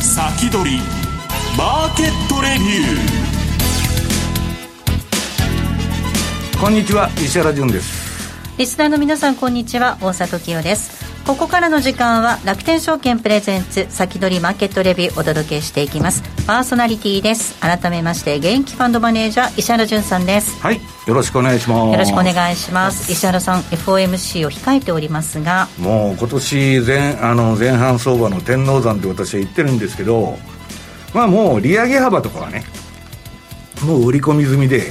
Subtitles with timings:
[0.00, 0.78] 先取り
[1.58, 8.56] マーケットレビューこんにちは石原潤です。
[8.56, 9.98] リスナーの皆さんこんにちは。
[10.00, 16.24] 大里清ですここからの時間は楽天証券プレゼンツ先取りマーケットレビューお届けしていきます。
[16.44, 17.54] パーソナリティです。
[17.60, 20.60] 改めまして現役ファンドマネージャー石原潤さんです。
[20.60, 20.80] はい。
[21.06, 21.92] よろしくお願いします。
[21.92, 23.12] よろしくお願いします。
[23.12, 25.68] 石原さん FOMC を控えておりますが。
[25.78, 30.36] もう今年前あの前半相場の天王山って私は言ってるんですけど
[31.14, 32.64] まあもう利上げ幅とかはね
[33.84, 34.82] もう売り込み済みで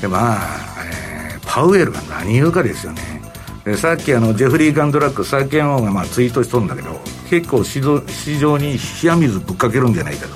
[0.00, 0.36] でまあ、
[0.84, 3.27] えー、パウエルが何言うかですよね
[3.68, 10.34] でさっきあのジェフリー・ガンドラック債券王がまあツイートしとるんだけど結構市場に冷や水ぶっかけるんじゃないかと。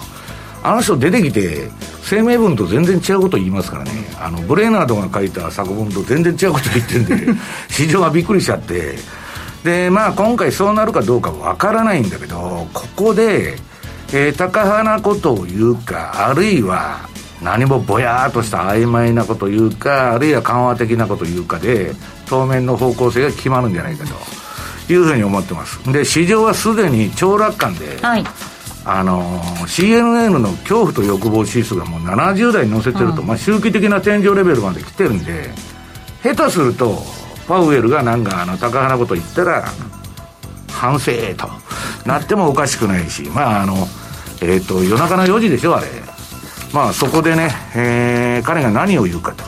[0.62, 1.70] あの人出てきて
[2.08, 3.90] 声明文と全然違うこと言いますからね。
[4.20, 8.98] あのブレーナードが書いた作文と全然違うこと言ってるんで 市場がびっくりしちゃって。
[9.64, 13.54] でまあ今回そうなるかどうかわからないんだけどここで、
[14.12, 17.08] えー、高派なことを言うかあるいは
[17.40, 21.92] 何もぼやーっとした曖昧なこと言うかあるいは緩和的なこと言うかで
[22.32, 24.14] 当面の方向性が決まるんじゃないかと。
[24.88, 25.80] いうふうに思ってます。
[25.92, 28.24] で市場はすでに超楽観で、はい、
[28.84, 35.50] あの CNN の恐怖と欲望指数がもう70台に乗せてると、うん、まあ、周期的な天井レベルまで来てるんで
[36.22, 36.98] 下手すると
[37.46, 39.64] パウエルがなんかあの高派なこと言ったら
[40.68, 41.48] 反省と
[42.06, 43.74] なってもおかしくないしまああの
[44.42, 45.86] えっ、ー、と夜中の4時でしょあれ。
[46.72, 49.44] まあそこでね、えー、彼が何を言うかと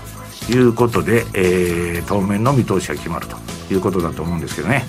[0.51, 3.37] いうことで、えー、当面の見通しが決まると
[3.73, 4.85] いうことだと思うんですけどね。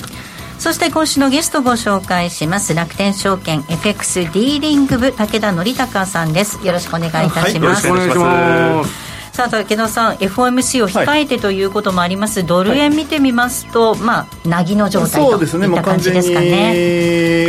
[0.58, 2.74] そして今週のゲストご紹介します。
[2.74, 6.66] 楽天証券 FX ディーリング部武田則孝さんです。
[6.66, 8.40] よろしくお願いいたします、はい、よろしくお願
[8.80, 9.05] いします
[9.36, 16.50] さあ武田さん FOMC を控えてということもあります、はい、ドル円見てみますと、はい、まあなぎの状態といった感じですかね。
[16.50, 16.76] ね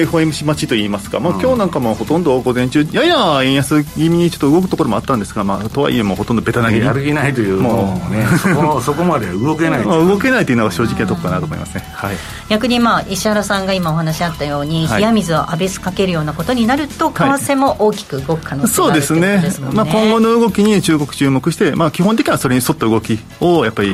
[0.02, 8.12] FOMC 待ちといいますか、まあ、今日なんかもほとんど午前中やや円安気味にちょっと動くところもあったんですが、まあ、とはいえもうほとんどベタなぎやる気ないというもう。
[8.12, 12.16] ねそこそこまで動けない、まあ、動けないというのが正直なとこかなと思いますね、はい、
[12.48, 23.88] 逆にまあ石原さんが今お話あったように、冷や水を浴びすかけるようなことになると為替も大きく動く可能性がある、そうですね、まあ、今後の動きに中国注目して、まあ、基本的にはそれに沿った動きをやっぱり、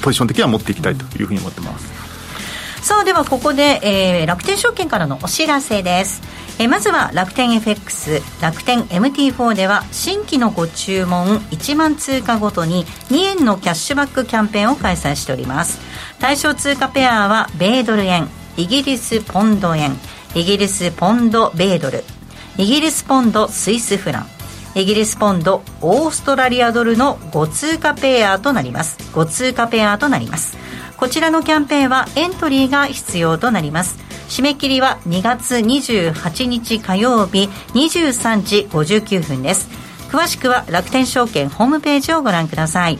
[0.00, 2.02] ポジション的には持っていきたいというふうに思ってます。
[2.80, 6.20] さあではここで、えー、楽天証券からのお知らせです、
[6.58, 15.80] えー、まずは楽天 FX 楽天 MT4 では新規のご注文1万通貨ごとに2円のキャッシュバックキャンペーンを開催しております。
[16.18, 19.96] 対象通貨ペアは米ドル円イギリスポンド円
[20.34, 22.02] イギリスポンド米ドル
[22.58, 24.41] イギリスポンドスイスフラン。
[24.74, 28.98] イギリスポンドオーストラリアドルの5通貨ペアとなります。
[29.12, 30.56] 5通貨ペアとなります。
[30.96, 33.98] こちらのキャンペーンはエントリーが必要となります。
[34.28, 39.68] 締め切りは2月28日火曜日23時59分です。
[40.10, 42.98] 詳しくは楽天証券ホームページをご覧ください。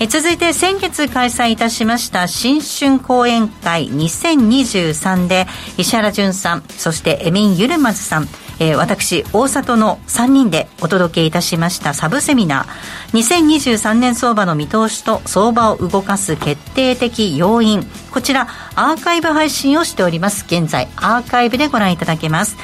[0.00, 5.46] え続いて先月開催いたしました新春講演会2023で
[5.78, 8.28] 石原淳さんそしてエミン・ユルマズさん
[8.58, 13.18] えー、私大里の3人でお届けいたしましたサブセミナー。
[13.18, 17.84] 2023年相場の見通しと相場を動かす決定的要因。
[18.10, 20.44] こちらアーカイブ配信をしております。
[20.46, 22.56] 現在アーカイブでご覧いただけます。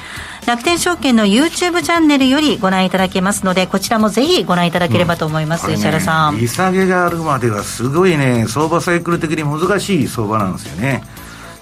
[0.46, 5.72] 楽天証券の YouTube チャンネルよりご覧いただけますのでこちらもぜひご覧いただければと思います、うん。
[5.72, 6.38] ね、石原さん。
[6.38, 11.02] 利下げがあるまではすごいね相場サイクル的に難しい相場なんですよね。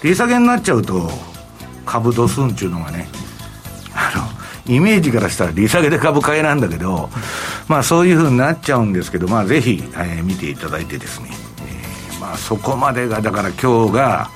[0.03, 1.11] 利下げになっちゃうと
[1.85, 3.09] 株ドスンっていうのがね
[4.69, 7.09] イメージからしたら利下げで株買いなんだけど、
[7.67, 14.29] まあ、そういうふうになっちゃうんですけど、まあ、ぜひ、えー、見ていただいてですね、えーまあ、そこまでがだから今日が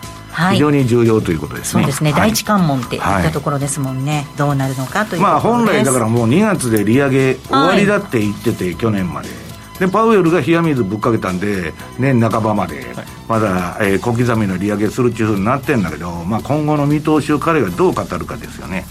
[0.51, 9.29] 非常に重要ということですね、はい、そうですね、はい、第一関門っていったところですもんね、はい、どうなるのかというまあ本来だからもう2月で利上げ終わりだって言ってて、去年まで。
[9.79, 12.85] でパウエルが冷や水ぶっかけたんで年半ばまで
[13.27, 18.85] まだ、えー、小刻みの利上げするっていうふうになってるんだけど、まあ、今後の見通しを彼がどう語るかですよね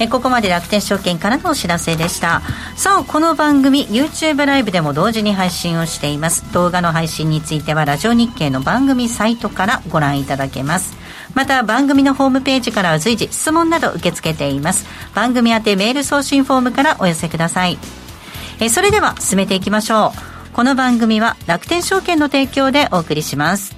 [0.00, 2.42] えここまで楽天証券からのお知らせでした。
[2.76, 6.52] さあこの番組 YouTube ライブでも同時に配信をしています。
[6.52, 10.96] 動画の配信についてはラジオ日経の番組サイトからご覧いただけます。
[11.34, 14.86] また番組のホームページからは随時質問など受け付けています。
[15.14, 17.78] 番組宛てメール送信フォームからお寄せください。
[18.60, 20.12] えそれでは進めていきましょ
[20.52, 20.52] う。
[20.52, 23.77] この番組は楽天証券の提供でお送りします。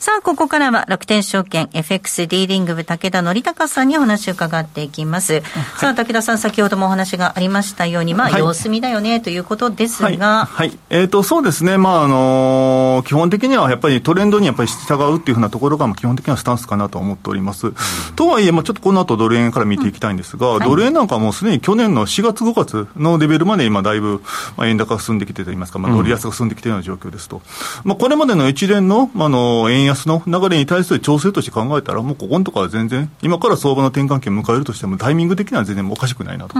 [0.00, 5.34] さあ、ここからは楽天証券 FX ディーリング部武田則隆さんにお話を伺っていきます。
[5.34, 5.42] はい、
[5.76, 10.46] さあ、武田さん、先ほどもお話がありましたように、まあ、様子見だよね、ということですが。
[10.46, 10.68] はい。
[10.70, 11.76] はい、えっ、ー、と、そうですね。
[11.76, 17.66] まあ、あのー、基本的にはやっぱりトレンドにやっぱり従うっていうふうなところが、基本的なスタンスかなと思っております。
[17.66, 17.74] うん、
[18.16, 24.22] とはいえ、まあ、ちょっとこの後ドル円から見ていきたいんですが、うんはい、ドル円なんかもうすでに去年の4月5月のレベルまで今だいぶ、
[24.56, 27.36] まあ、円高が進んできてといいますか、まあ、ドル安が進んできているような状況ですと。
[27.36, 27.42] うん、
[27.84, 36.56] まあ、これまでの一連の、あの、円安の流れに対する調整として考えたら、もうここのところは全然、今から相場の転換期を迎えるとしても、タイミング的には全然おかしくないなと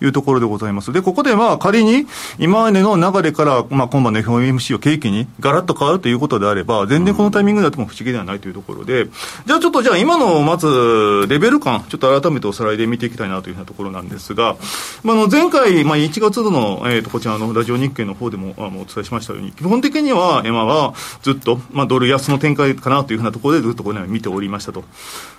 [0.00, 0.92] いうところでございます。
[0.92, 2.06] で、ここでまあ仮に
[2.38, 9.06] 今までの流れから、まあ、今晩の FOMC を契機にガラッと変わるということであれば、全然このタイミングであっても不思議ではないというところで、
[9.46, 14.56] じゃあちょっとじゃあ今のまずレベル感、ちょっと改めておさらいで見ていきたいなというようなところなんですが、
[15.02, 24.84] まあ、の前回、まあ、1月の、えー、とこちらのラジオ日経の方でもあのお伝えしましたように、基本的には今はずっと、まあ、ドル安の展開かなというふうなところでずっとこのように見ておりましたと。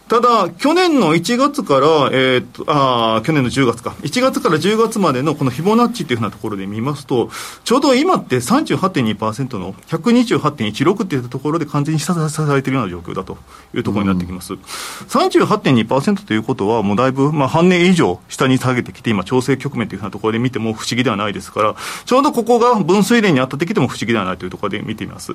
[0.09, 3.95] ただ、去年の1月から、えー、っと、あ去年の10月か。
[4.01, 7.29] 1月から10月までのこのフィボナッチっていうふうなところで見ますと、
[7.63, 13.38] ちょうど今って38.2%の128.16っていうところで完全に下支えているような状況だと
[13.73, 14.53] いうところになってきます。
[14.53, 25.33] うん、38.2%ということは、もうだいぶ、まあ、半年以上下に下げてきて、今、調整局面というふうなところで見ても不思議ではないですから、ちょうどここが分水嶺に当たってきても不思議ではないというところで見ています。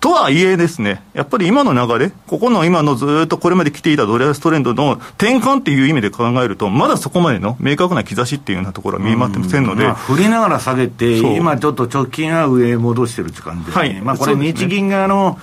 [0.00, 15.38] とはいえですね、やっぱり今の流れ、ここの今のずっとこれまで来ていたドル安トレンドの転換っていう意味で考えると、まだそこまでの明確な兆しっていうようなところは見えませんので、まあ、振りながら下げて、今ちょっと直近は上へ戻してるって感じですね、はい、まあ、これ、日銀側の、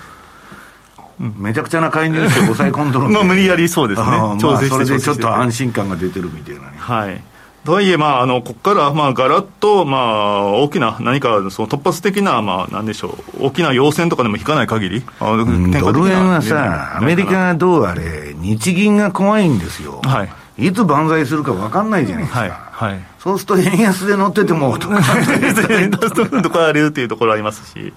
[1.20, 4.08] めちゃくちゃな介入して抑え込んどる まあ無理やりそうですね、
[4.40, 6.68] 調整して、それでちょっと安心感が出てるみたいなね。
[6.78, 7.24] はい
[7.64, 20.02] とはいえ、まあ、あの、ここから、まあ、ガラッと、まあ、大きな、何か、その突発的な、まあ、なんでしょう、大きな要請とかでも引かない限り、ドル円はさ、アメリカがどうあれ、日銀が怖いんですよ。
[20.04, 20.68] はい。
[20.68, 22.40] いつ万歳するか分かんないじゃないですか。
[22.42, 22.50] はい。
[22.50, 23.00] はい。
[23.20, 24.98] そうすると円安で乗ってても、とか。
[26.42, 27.94] とかあるっていうところありますし。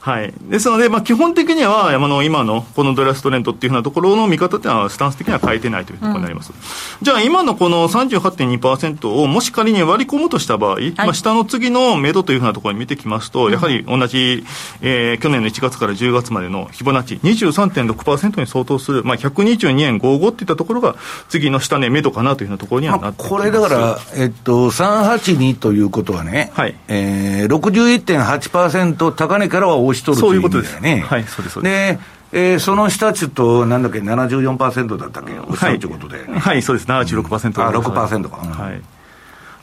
[0.00, 6.52] はい、ですので、まあ、基本的には山の今のこのドラストレントっていうふうなところの見方っていうのは、スタンス的には変えてないというところになります。
[6.52, 6.56] うん、
[7.02, 14.44] じゃあ、今のこの38.2%をもし仮に割り込むとした場合、はい、まあ、下の次の目処というふうなところに見てきますと、やはり同じ、
[14.80, 20.94] えー、去年の1月から10月までのフィボナッチ23.6%に相当する、まあ、122円55っていったところが、
[21.28, 26.76] 次の下値目処かなというようなところにはなってこれだから、えっと、382ということはね、はい。
[26.88, 31.04] えー、61.8%高値からは押し取るという意味だよね。
[31.06, 31.98] はい、そうです、そうです。
[31.98, 38.36] でえー、その下ちょっと、なんだっけ、74%だったっけ、押し取るということで、ね、はい、そうです、76%、あ、6%か。
[38.36, 38.82] はい。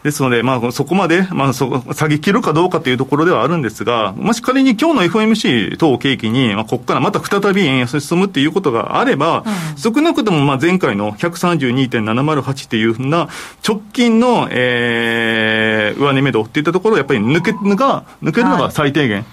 [0.06, 13.30] ですので、まあ、そこまで、まあ、そ下げ切るかどうかというところではあるんですが、もし仮に今日の FOMC 等を契機に、まあ、ここからまた再び円安に進むっていうことがあれば、うん、少なくともまあ前回の132.708っていうふうな
[13.68, 19.18] 直近の、えー、上値目処っていったところをやっぱり抜けが、抜けるのが最低限。
[19.18, 19.26] はい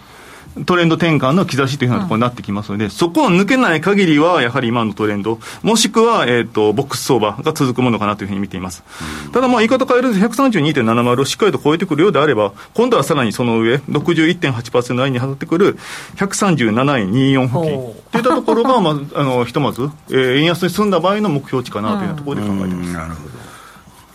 [0.66, 8.85] トレンド転換の兆しというふうなところになってきますので、うん、そこを抜けない限りは、やはり今のトレンド、もしくは、えっ、ー、と、ボックス相場が続くものかなというふうに見ています。
[9.26, 15.78] うん、ただ、まあ、言い方変えると132.70をしっかりと超えてくるようであれば、今度はさらにその上、61.8%ラインに当たってくる
[16.16, 22.92] 137円24付近といったところが、まあ、 あの、ひとまず、えー、円安に進んだ場合の目標値かなというところで考えています。
[22.92, 23.30] なるほど。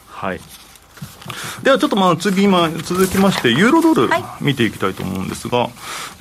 [0.09, 0.39] はい。
[1.63, 4.09] ではちょっとまあ次、今、続きまして、ユーロドル
[4.41, 5.69] 見ていきたいと思うんですが、はい、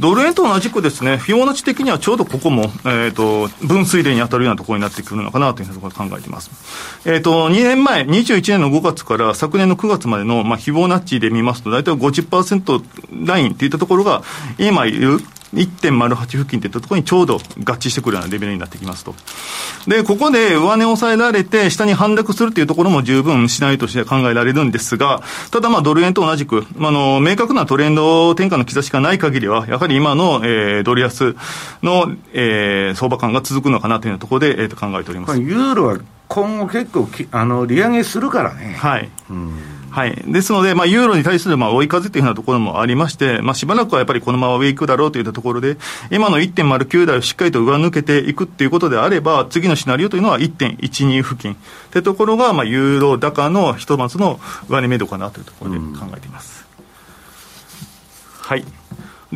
[0.01, 6.51] ドル円と同じくですね、フィオナチ的にはちょうどここも、えっ、ー、と、分水嶺に当たるようなところになってくるのかなというところ考えています。
[7.05, 14.23] えっ、ー、と、2年前、21年の5月から昨年の9月までの、まあ、フィボナッチで見ますと、大体50%ラインといったところが、
[14.59, 15.21] 今いる
[15.55, 17.39] 1.08付近といったところにちょうど合
[17.75, 19.15] 致してくるようなレベルになってきますと。
[19.87, 31.37] で、ここで上値を抑えられて、下に反落するというところも十分シナリオとして考えられるんですが、ただまあドル円と同じく、あの、明確なトレンド転換の兆しがない限りは、やはり今の、えー、ドル安
[31.83, 35.41] の、えー、相場感が続くのかなというところで、えー、と考えております。
[35.41, 35.99] ユーロは
[36.29, 38.75] 今後結構き、あの、利上げするからね。
[38.79, 39.09] はい。
[39.31, 40.15] うんはい。
[40.31, 45.79] ですので、まあ、ユーロに対する、まあ、追い風というふうなところもありまして、まあ、しばらくはやっぱりこのまま上行くだろうといったところで、
[46.11, 51.57] 今の1.09台をしっかりと上抜けていくということであれば、次のシナリオというのは1.12付近
[51.93, 54.39] というところが、ユーロ高のひとまずの
[54.69, 56.67] 上値目処かなというところで考えています。
[58.43, 58.67] はい。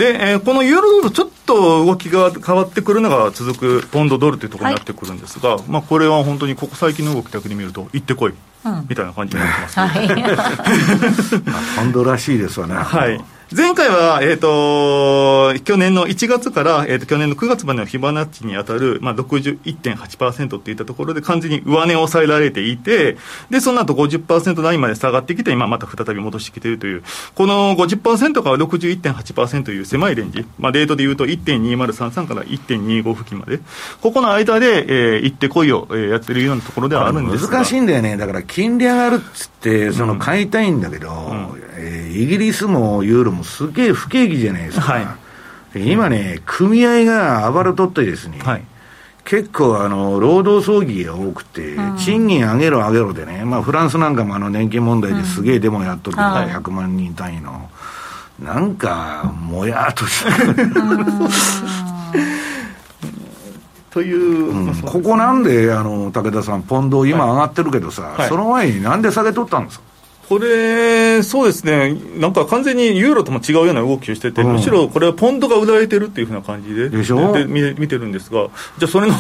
[0.01, 8.33] で、えー、このユーロドル、ちょっと動きが変わってくるのが続くポンドドルというところになってくるんですが、はい、まあ、これは本当にここ最近の動きだけで見ると、行ってこい、
[8.65, 12.77] うん、みたいな感じになってます、ね、はい、 ポンドらしいですわね。
[12.77, 23.17] はい前回は、えっ、ー、と、去年の1月から、えっ、ー、と、去年の9月までのフィボナッチに当たる、まあ、61.8%っていったところで完全に上値を抑えられていて、
[23.51, 27.03] で、その後50%ラインまで下がってきて、今また再び戻してきているという、
[27.35, 33.59] この50%から61.8%という狭いレンジ、まあ、レートで言うと1.2033から1.25付近まで、
[34.01, 37.59] ここの間で、えー、行ってこいを、えー、やってるようなところではあるんですが。
[37.59, 38.17] 難しいんだよね。
[38.17, 41.71] だから金利上がるっつって、その買いたいんだけど、うんうん。
[41.83, 45.17] えー、イギリスもユーロもすげえ不景気じゃないですか、は
[45.75, 48.65] い、今ね、組合が暴れとってですね、はい、
[49.25, 57.71] 結構あの労働争議が多くて、うん、賃金上げろ上げろでね、まあ、フランスなんかもあの年金問題ですげえデモやっとるうん、100万人単位の、
[58.41, 60.31] なんか、もやっとした。
[63.91, 69.90] という、うん、ここなんであの武田さん、ポンド、今上がってるけどさ、はい、その前になんで下げとったんですか？
[70.31, 77.33] これ、そうですね、なんか完全にユーロとも違うような動きをしてて、うん、むしろこれはポンドが売られてるっていうふうな感じででしょ？
[77.33, 78.47] で見見てるんですが、
[78.79, 79.15] じゃあ、それの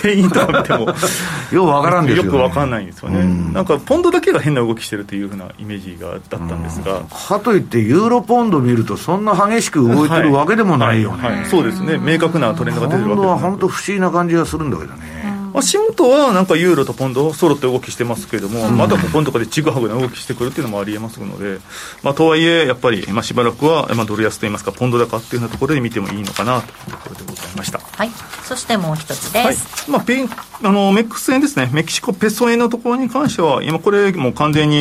[0.00, 0.86] 原因とか見ても、
[1.52, 15.13] よくわからんですよ、ね、よくわかんないんですよね、うん、なんかポンドだけが変な動きしてるというふうなイメージがだったんですが、うん、かといって、ユーロポンド見ると、そんな激しく動いてるわけでもないよね、はいはいはい、そうですね、明確なトレンドが出てるわけです、ね、ポンドは本当、不思議な感じがするんだけどね。
[15.54, 21.60] 足元はなんかユーロとポンド揃って動きしてますけれども、うん、またここのところでちぐはぐな動きしてくるっていうのもありえますので、
[22.02, 27.78] まあ、とはいえ、やっぱり、まあ、しばらくは、まあ、ドル安といいますか、ポンド高っていうようなところで見てもいいのかなというところでございました。
[27.78, 28.10] はい、
[28.42, 29.46] そしてもう一つです。
[29.46, 30.28] はい、まあ、ペイ
[30.62, 34.76] あのメックス円ですね、メキシコペソ円のところに関しては、今、これ、もう完全に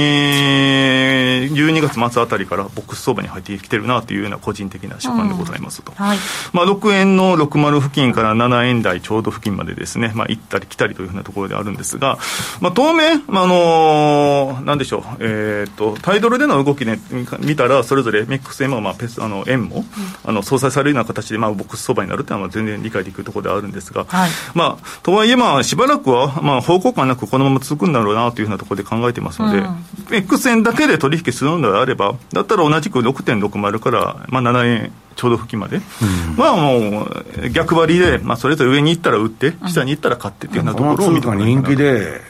[1.53, 6.05] 12月末あたりからボックス相場に入ってきてるなというような個人的な所感でございますと、うん。
[6.05, 6.17] はい、
[6.53, 12.17] まあ、6円の60付近から7円台ちょうど付近までですね、まあ、行ったり来たりというふうなところであるんですが、
[12.61, 16.97] まあ、当面、まあ、あのなんでしょう、えー、っと、タイドルでの動きで
[17.39, 19.83] 見たら、それぞれメックス円も、まあ、ペスあの円も、うん、
[20.23, 42.21] あの相殺されるような形で、まあ、ボックス相場になるというのは全然理解できるところではあるんですが、はい、まあ、とはいえ、まあ、しばらくは、まあ、方向感なくこのまま続くんだろうなというふうなところで考えてますので、うん、X 円だけで取引するのであれば、だったら同じく6.60から、まあ、7円ちょうど付近まで、うん、まあもう逆張りで、まあ、それぞれ上に行ったら売って、下に行ったら買ってっていうようなところを見ても人気で、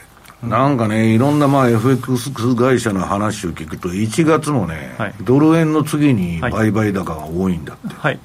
[0.42, 0.68] な。
[0.68, 7.94] んかね、いろんなまあ FX 会社の話を聞くと、1月もね、はい、ドル円の次に売買高が多いんだって。
[7.94, 8.18] はい。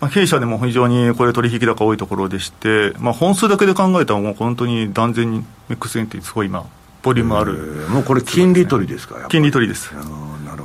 [0.00, 6.66] まあ、弊社でも非常にこれ取引高多いところでして、まあ、本数だけで考えたらもう本当に断然に MX 円ってすごい今
[7.02, 9.94] ボリュームある、もうこれ金利取りですか金利取りです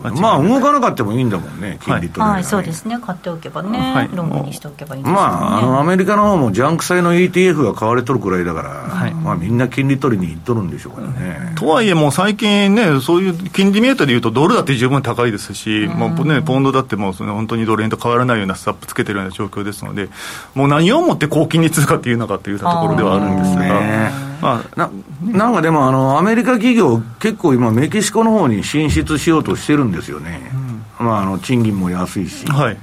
[0.09, 11.53] まあ動かなかったもいいんだもんね、金利取り、はい、そうですね、買っておけばね、はい、ロングにしておけばいいんですね、まあ、あのアメリカの方もジャンク債の ETF が買われとるくらいだから、はい、まあ、みんな金利取りにいっとるんでしょうからね。
[11.55, 20.09] とはいえ、もう最近ね、そういう金利メーターでいうと、ドルだって十分高いですし、まあね、ポンドだってもう本当にドル円と変わらないようなスタップつけてるような状況ですので、
[20.55, 24.30] もう何をもって高金利通貨っていうのかというところではあるんですが。
[24.41, 30.51] まあ、ななんかでもあの、アメリカ企業、結構今、メキシコの方に進出しようとしてるんですよね、
[30.99, 32.77] うん、まあ、あの賃金も安いし、はい、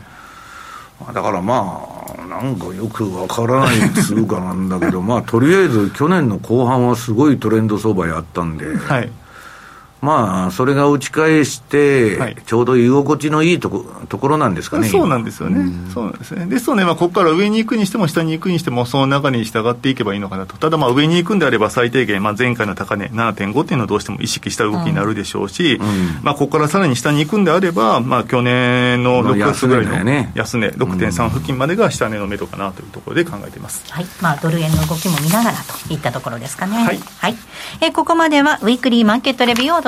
[1.13, 9.11] だからまあ、なんかよくわからない通貨なんだけど、 まあ、とりあえず去年の後半はすごいトレンド相場やったんで、はい、
[10.01, 16.47] まあ、それが打ち返して、ちょうど居心地のいいとこところなんですかね、そうなんですよね、うん、そうなんですね。
[16.47, 34.07] ですので、まあ、ここから上に行くにしても、下に行くにしても、その中に従っていけばいいのかなと、ただ、まあ上に行くんであれば、最低限、まあ、前回の高値7.5っていうのをどうしても意識した動きになるでしょうし、うん、まあ、ここからさらに下に行くんであれば、まあ、去年の6月ぐらいの安値、6.3付近までが下値の目処かなというところで考えています、はい。
[34.21, 36.77] まあ、ドル円の動きも見ながらといったところですかね。
[36.85, 37.37] はい、はい、
[37.81, 39.88] えここまではウィークリーマーケットレビュー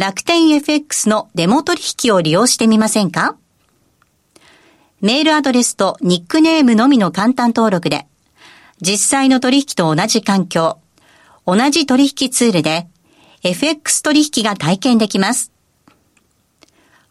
[0.00, 3.36] 楽天 FX のデモ取引を利用してみませんか？
[5.02, 8.06] メールアドレスとニックネームのみの簡単登録で、
[8.80, 10.78] 実際の取引と同じ環境、
[11.44, 12.88] 同じ取引ツールで
[13.42, 15.52] FX 取引が体験できます。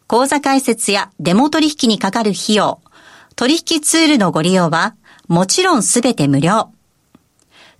[0.08, 2.80] 口座開設やデモ取引にかかる費用、
[3.36, 4.96] 取引ツールのご利用は
[5.28, 6.72] もちろんすべて無料。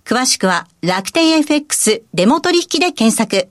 [0.05, 3.50] 詳しくは楽天 FX デモ取引で検索。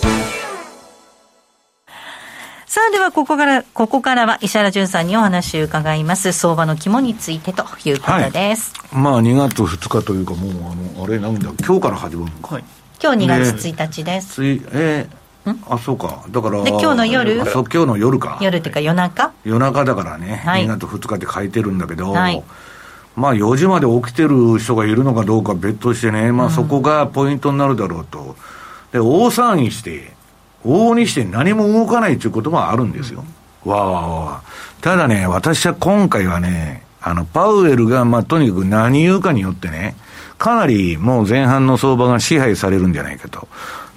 [2.91, 6.33] ではここから、ここからは石原淳さんにお話を伺います。
[6.33, 8.73] 相場の肝についてということです。
[8.91, 12.55] はい、まあ、2月2日というか、もう、あの、あれなんだ、今日から始まるのか。
[12.55, 12.63] はい、
[13.01, 14.33] 今日2月1日です。
[14.33, 16.25] つい、えー、あそうか。
[16.29, 17.45] だからで今日の夜？
[17.45, 18.37] そう今日の夜か。
[18.41, 19.31] 夜っていうか夜中？
[19.43, 22.43] 夜中だからね、はい、2月2日って書いてるんだけど、はい、
[23.15, 28.35] まあ4時まで起きてる人がいるのかどうか別としてね、まあ、そこがポイントになるだろうと、
[28.91, 30.13] で大騒ぎして
[30.65, 33.23] 往々にして何も動かないということもあるんですよ。
[33.65, 34.41] わーわーわ。
[34.81, 39.95] ただね、私は今回はね、あの、パウエルが、まあ、とにかく何言うかによってね、
[40.37, 43.47] かなりもう前半の相場が支配されるんじゃないかと。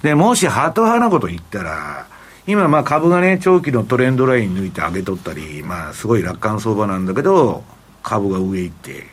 [0.03, 2.07] で、もしハト派なこと言ったら、
[2.47, 7.63] 今まあ株がね、長期のトレンドライン抜いて上げとったり、まあすごい楽観相場なんだけど、
[8.03, 9.07] 株が上行って、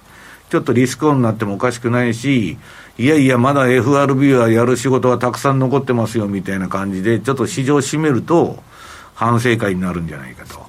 [0.50, 2.58] ちょっとリスクオンになってもおかしくないし、
[2.98, 8.62] いやいや、まだ FRB はやる仕事はたくさん残ってますよみたいな感じで、ちょっと市場を占めると、
[9.14, 10.62] 反省会になるんじゃないかと。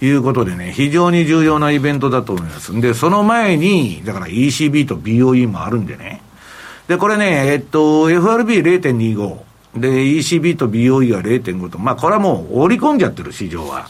[0.00, 2.72] いうことでね、非常に重要なイベントだと思います。
[2.72, 6.20] んで、その前に、だから ECB と BOE もあるんでね。
[6.86, 9.38] で、これね、えっと、FRB0.25。
[9.76, 11.78] で、ECB と BOE が0.5と。
[11.78, 13.88] まあ、これはもう織り込んじゃってる、市場は。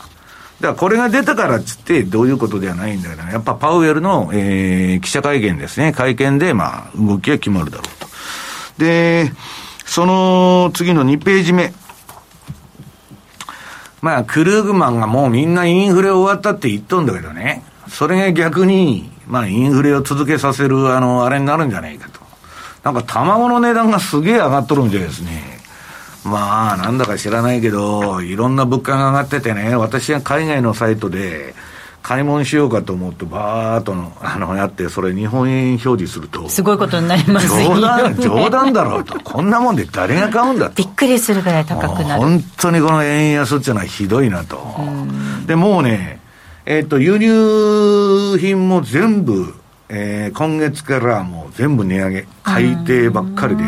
[0.60, 8.06] だからこれが出たからっつってどういうことではないんだけど、ね、やっぱパウエルの、えー、記者会見ですね、会見で、まあ、動きが決まるだろうと。
[8.78, 9.32] で、
[9.84, 11.72] その次の2ページ目。
[14.00, 22.20] まあ、クルーグマンがもうみんなインフレ終わったって言っとんだけどね、それが逆に、まあ、インフレを続けさせる、あの、あれになるんじゃないかと。
[22.82, 25.55] なんか卵の値段がすげえ上がっとるんでですね、
[26.26, 31.54] まあ、なんだか知らないけど、いろんな物価が上がっててね、私は海外のサイトで、
[32.06, 36.48] 買い物しようかと思って、ばーっとの、あの、やって、それ日本円表示すると。
[36.48, 39.18] すごいことになります冗談、冗談だろうと。
[39.18, 40.76] こんなもんで誰が買うんだと。
[40.76, 42.22] びっくりするぐらい高くなる。
[42.22, 44.56] 本当にこの円安っていうのはひどいなと。
[45.48, 46.20] で、もうね、
[46.64, 49.52] えっ、ー、と、輸入品も全部、
[49.88, 53.64] えー、今月からもう全部値上げ、改定ばっかりで。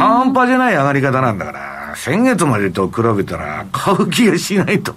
[0.00, 4.92] 半端じゃない上がり方なんだから、先月までと比べたら買う気がしないと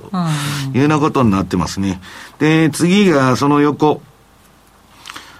[0.73, 1.99] いうようなことになってますね。
[2.39, 4.01] で、次がその横。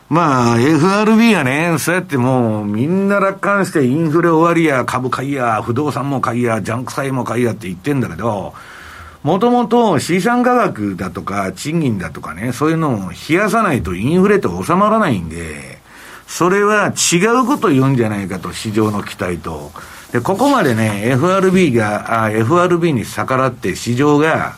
[0.10, 8.54] まあ、FRB がね、そうやってもう、みんな楽観してインフレ終わりや、株買いや、不動産も買いや、ジャンク債も買いやって言ってんだけど、
[9.24, 15.73] もともと資産価格だとか、賃金だとかね、そういうのを冷やさないとインフレって収まらないんで、
[16.34, 19.72] それは違うこと言うんじゃないかと、市場の期待と。
[20.12, 24.58] で、ここまでね、FRB が、あ FRB に逆らって市場が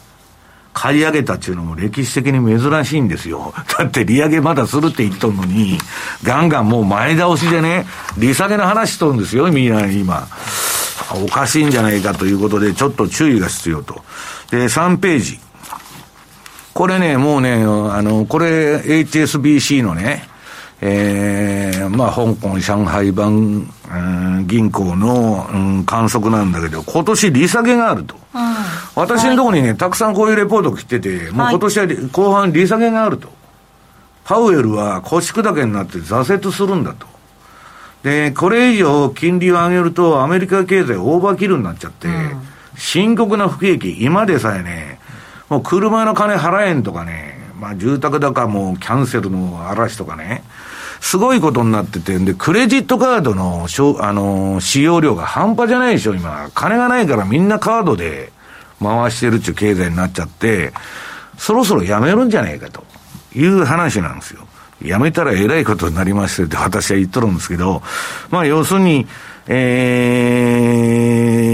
[0.71, 3.53] 買い上げたっていうのも歴史的に珍しいんですよ。
[3.77, 5.77] だって利上げまだするって言っとんのに、
[6.23, 7.85] ガンガンもう前倒しでね、
[8.17, 10.29] 利下げの話しとるんですよ、みんな今。
[11.25, 14.01] おかしいんじゃないかということで、ちょっと注意が必要と。
[14.49, 15.41] で、3ページ。
[16.73, 20.29] これね、もうね、あの、これ HSBC のね、
[20.81, 28.15] えー、まあ、香港、上海版、うん、銀行の、うん、観測なんだけど、今年利下げがあると。
[28.15, 28.55] うん、
[28.95, 33.29] 私のところにね、たくさんこういうレポート来てて、もう今年は後半利下げがあると。
[34.25, 37.07] パウエルは腰砕けになって挫折するんだと。
[38.03, 42.41] で、これ以上金利を上げるとアメリカ経済オーバーキルになっちゃって、うん
[42.77, 44.99] 深刻な不景気、今でさえね、
[45.49, 50.43] もう車の金払えんとかね、まあ住宅高もキャンセルの嵐とかね、
[51.05, 53.67] すごいことになっててん、で、クレジットカードの、
[53.99, 56.49] あの、使用量が半端じゃないでしょ、今。
[56.55, 58.31] 金がないからみんなカードで
[58.81, 60.73] 回してるっていう経済になっちゃって、
[61.37, 62.83] そろそろやめるんじゃないかと
[63.35, 64.47] いう話なんですよ。
[64.81, 67.83] やめたらえらいことになりましてって私は言っとるんですけど、
[68.31, 69.05] まあ要するに、
[69.45, 70.81] え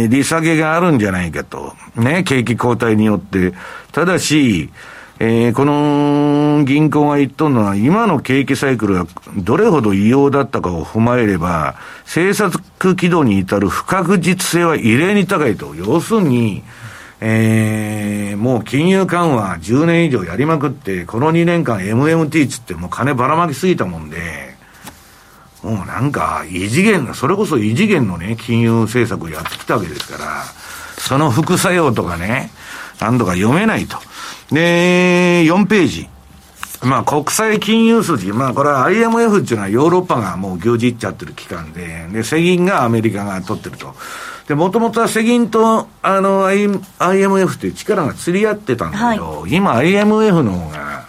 [0.07, 1.73] ー、利下げがあるんじゃないかと。
[1.97, 3.53] ね、景気後退によって。
[3.91, 4.69] ただし、
[5.23, 9.05] えー、この銀行が言っとるのは、今の景気サイクルが
[9.37, 15.75] どれほど異様だったかを踏まえれば、政策軌道に至る不確実性は異例に高いと。
[15.75, 16.63] 要するに、
[17.19, 24.17] えー、もう金融緩和10年以上やりまくって、この2年間 MMT つってもう金ばらまきすぎたもんで、
[25.61, 30.43] もうなんか、異次元の、それこそ異次元のね、金融政策をやってきたわけですから、
[30.97, 32.49] その副作用とかね、
[32.99, 33.99] なんとか読めないと。
[34.51, 36.09] で、4ページ。
[36.83, 43.93] まあ、国際金融筋、まあ、これは IMF っていうのはヨーロッパがもう牛耳っちゃってる機関で、で、世銀がアメリカが取ってると。
[44.47, 51.05] で、もともとは世銀と、あの、IMF っていう力が釣り合ってたんだけど、はい、今 IMF の方が、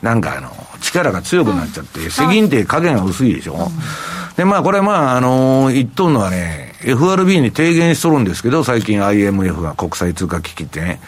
[0.00, 3.54] なんかあの、力が強くなっちゃって、うん、世銀って影が薄いでしょ？
[3.54, 11.00] はい、で、まあ、これまあ、あのー、言っとるのはね、FRB に提言しとるんですけど、最近 IMF が国際通貨危機ってね、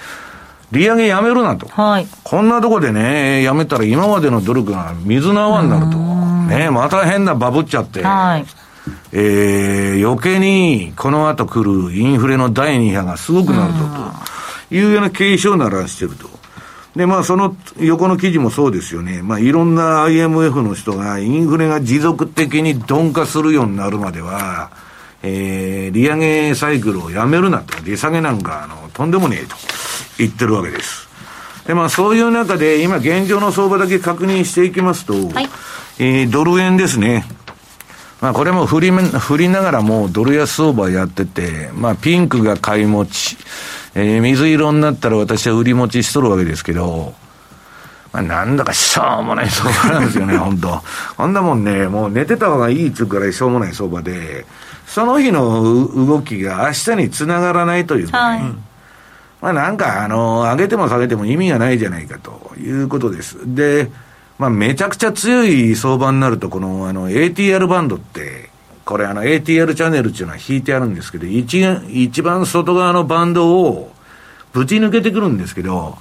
[0.74, 1.66] 利上げやめるなと。
[1.68, 2.06] はい。
[2.22, 5.96] こんなとこでね、やめたら今までの努力が水の泡になると。
[5.96, 8.02] ね、また変なバブっちゃって。
[8.02, 8.44] はい。
[9.12, 13.78] えー、余計にこの後来るインフレの第2波がすごくなると、
[14.68, 16.28] というような警鐘を鳴らしてると。
[16.96, 19.22] で、まあ、その横の記事もそうですよね。
[19.22, 24.70] まあ、いろんな IMF の人が、インフレが持続的に鈍化するようになるまでは、
[25.22, 27.82] えー、利上げサイクルをやめるなと。
[27.82, 29.56] 利下げなんか、あの、とんでもねえと
[30.18, 31.08] 言ってるわけです。
[31.66, 35.48] で、まあ、そういう中で、今、現状の相場だけ確認していきますと、はい、
[35.98, 37.24] えー、ドル円ですね。
[38.20, 43.36] まあ、これも振り、振りながらもドル安相場やってて、まあ、ピンクが買い持ち、
[43.94, 47.14] えー、水色になったら私は売り持ちしとるわけですけど、
[48.14, 50.82] まあ、なんだかしょうもない相場なんですよね、 本当
[51.16, 54.46] こんなもんね、もう寝てた方がいいっつうくらいしょうもない相場で、
[54.86, 58.54] その日の動きが明日につながらないというかね、はい、
[59.44, 63.36] まあなんか、あの、上げても下げても意味がないじゃないかということです。
[63.54, 63.90] で、
[64.38, 68.48] まあめちゃくちゃ強い相場になると、この、あの、ATR バンドって、
[68.86, 73.92] これあの ATR チャンネルっていうのは引いてあるんですけど、一一番外側のバンドを
[74.54, 75.98] ぶち抜けてくるんですけど、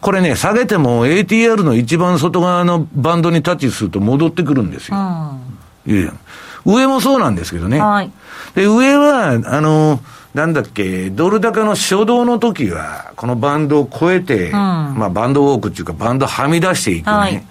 [0.00, 4.96] これね、下げても ATR の一番外側のバンドにタッチすると戻ってくるんですよ。
[4.96, 6.18] うん、
[6.64, 7.80] 上もそうなんですけどね。
[7.80, 8.10] はい、
[8.54, 10.00] で、上は、あの、
[10.38, 17.12] なんだっけ、ドル高の初動の時は、このバンドを超えて、うん、まあバンドウォークっていうか、バンドはみ出していくね。
[17.12, 17.44] はい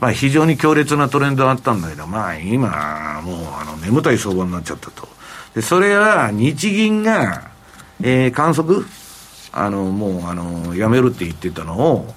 [0.00, 5.08] まあ非常に強烈なトレンドがあったんだけど、まあ今、もうあの眠たい相場になっちゃったと。
[5.56, 7.50] で、それは日銀が、
[8.00, 8.86] えー、観測
[9.50, 12.14] あの、もうあの、やめるって言ってたのを、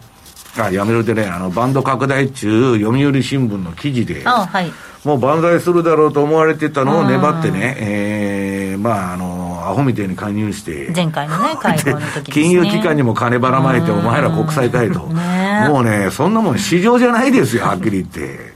[0.57, 4.71] あ、やめるってね、あの、バンド拡大中、読売新聞の記事で、はい、
[5.03, 9.30] もう万歳するだろうと思われてたのを粘ってね、えー、まあ、あの、
[9.71, 14.99] アホみたいに加入して、前回のね、会合の時、ね、金融機関にも金ばらまいて、お前ら国債買えと。
[15.01, 18.53] もうね、そんなもん市場じゃないですよ、はっきり言って。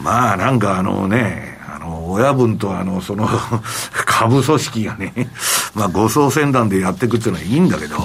[0.00, 3.28] まあ、なんかあのね、あの、親分とあの、その
[3.92, 5.30] 株組織がね、
[5.74, 7.96] まあ、護送船団でやっていくっていうのはいいんだけど、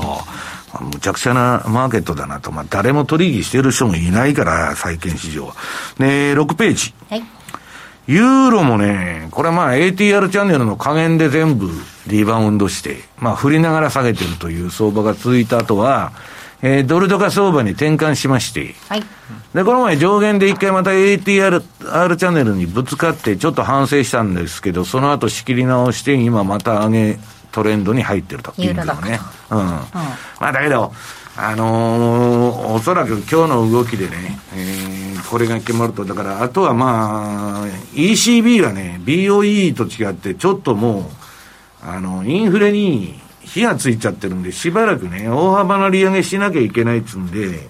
[0.81, 2.51] むちゃくちゃなマーケットだなと。
[2.51, 5.53] まあ、誰も取引してる人もいないから、債券市場は。
[5.97, 6.93] で、6ページ。
[7.09, 7.23] はい。
[8.07, 11.71] ユーロもね、これまあ ATR チャンネルの加減で全部
[12.07, 16.11] リバウンドして、まあ振りながら下げてるという相場が続いた後は、
[16.61, 19.03] えー、ドル高相場に転換しまして、はい。
[19.53, 27.19] で、この前上限で一回また ATR R チャンネルにぶつかってちょっと反省したんですけど、その後仕切り直して今また上げ
[27.51, 28.53] トレンドに入ってると。
[28.57, 29.19] ユーロね。
[29.51, 29.59] うん。
[29.59, 29.87] うん、ま
[30.39, 30.91] あだけど、
[31.37, 41.24] あのー、おそらく今日の動きでね、えー、これが決まると、だからあとはまあ、ECB がね、BOE と違ってちょっともう、
[41.85, 47.69] あの、インフレに火がついちゃってるんで、しばらくね、大幅な利上げしなきゃいけないっつうんで、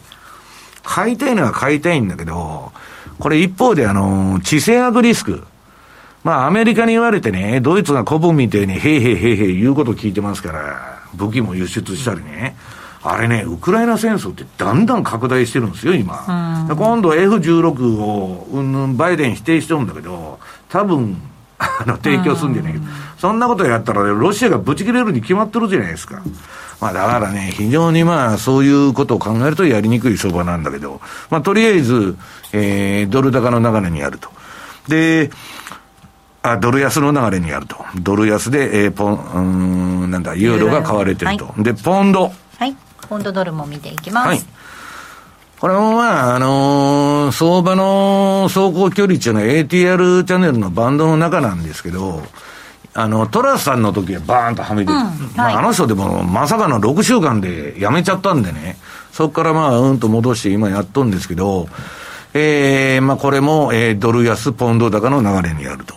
[0.84, 2.72] 買いたいのは買いたいんだけど、
[3.20, 5.44] これ一方であの、地政学リスク。
[6.24, 12.56] まあアメリカに言われてね、ドイツが古文みたいにへいへいへいへい言うこと聞いてますから、武器も輸出したりね。
[13.04, 16.66] あれね、ウクライナ戦争ってだんだん拡大してるんですよ、今。
[16.68, 21.22] 今度 F16 を、うん、バイデン否定してるんだけど、多分、
[21.58, 22.86] あの、提供するんじゃないけど、
[23.18, 26.22] そんなことやったら、ロシアがブチ切れるに決まってるじゃないですか。
[26.82, 32.18] まあだからね、非常にまあそういうことを考えるとやりにくい相場なんだけど、まあとりあえず、
[32.52, 34.30] えー、ドル高の流れにあると。
[34.88, 35.32] で、
[36.42, 37.78] あ、ドル安の流れにあると。
[37.96, 41.46] ドル安で、えー、ポン、うん、なんだ、ユーロが買われてると。
[41.46, 42.32] はい、で、ポンド。
[42.60, 42.76] はい。
[43.10, 44.28] ポンドドルも見ていきます。
[44.28, 44.42] はい。
[45.60, 52.22] これもまあ、あのー、相場の走行距離っていうのは ATR チャンネルのバンドの中なんですけど、
[52.94, 58.78] あの、トラスさんの時はバーンとはめて、うんはい、まあ、あの人でもまさかの6週間で辞めちゃったんでね、
[59.12, 61.68] そこからまあ、うんと戻して今やっとんですけど、
[62.34, 65.96] ええー、まあこれも、えー、ドル安ポンド高の流れにあると。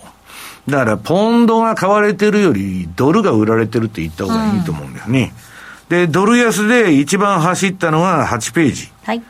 [0.68, 5.33] だから、ポンドが買われてるより、ドルが売られてるって言った方がいいと思うんですね。
[5.42, 5.49] うん
[5.88, 8.92] で、ドル安で一番走ったのは8ページ。
[9.05, 9.23] はい。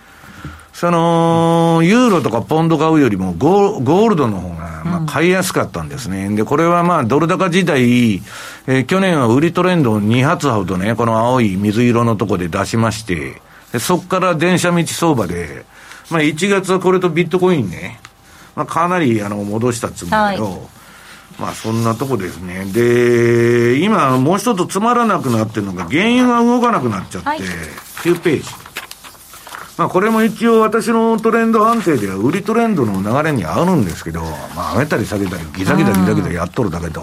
[0.78, 6.26] その、ユーロとかポンド買うよりもゴゴールドの方が、まあ、買いやすかったんですね。
[6.26, 15.64] うん、で、これはまあ、ドル高時代、えー、去年は売りトレンドを2発ほどね、この青い水色のとこで出しまして、でそこから電車道相場で、
[16.12, 17.98] まあ、1月はこれとビットコインね、
[18.54, 20.58] まあ、かなりあの戻したっつうんだけど、はい。
[21.40, 22.64] まあそんなとこですね。
[22.66, 28.67] で、今もう一つつまらなくなってるのが、原油が動かなくなっちゃって、はい、9ページ。
[29.78, 34.22] まあこれも一応私のトレンド判定では売りトレンドの流れに合うんですけど、
[34.54, 37.02] まあ上げたり下げたりギザギザギザギザやっとるだけど、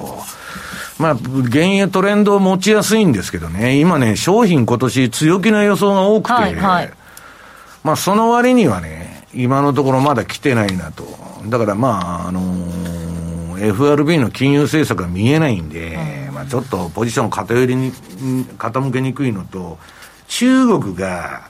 [0.99, 6.91] まあ原油トレンド持ちやすいんですけどね、今ね、商品今年強気な予想が多くて、はいはい、
[7.83, 11.05] まあその割にはね、今のところまだ来てないなと。
[11.47, 13.05] だからまあ、あのー
[13.57, 15.97] FRB の金融政策が見えないんで、
[16.33, 17.91] まあ、ちょっとポジション偏りに、
[18.57, 19.77] 傾けにくいのと、
[20.27, 21.49] 中国が、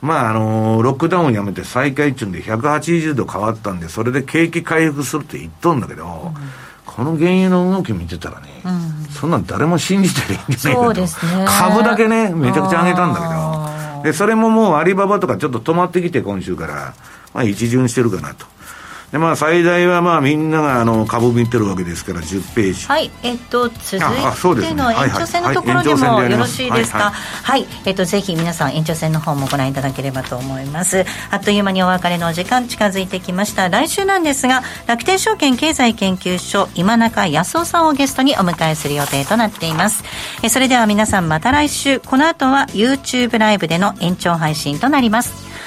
[0.00, 6.34] まあ、あの、ロックダウンをやめて再開中で180度変わったんで、それで景気回復するって言っとんだけど、うん、
[6.86, 11.00] この原油の動き見てたらね、うん、そんなん誰も信じてるんじゃないかと。
[11.00, 11.08] ね、
[11.46, 16.94] 株だけね、めちゃくちゃ上げたんだけど、で、それももうアリババとかちょっと止まってきて今週から、
[17.34, 18.46] まあ一巡してるかなと。
[19.12, 22.86] でまあ、最大はまあみんながあの株見てるわけですから10ページ。
[22.86, 23.10] はい。
[23.22, 24.00] えっと続い
[24.62, 27.10] ての延長戦のところでもよろしいですか？
[27.10, 31.06] はい、えっとぜひ皆さん延長戦の方もご覧いただければと思います。
[31.30, 33.70] あっという間にお別れの時間近づいてきました。
[33.70, 40.04] 来週なんですが楽天証券経済研究所今中康夫さんをゲストにお迎えする予定となっています。
[40.42, 42.00] えそれでは皆さんまた来週。
[42.00, 45.32] この後は YouTube ライブでの延長配信となります